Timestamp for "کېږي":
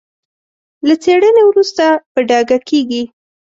2.69-3.03